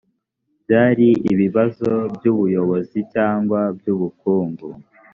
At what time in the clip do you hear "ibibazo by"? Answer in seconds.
1.31-2.25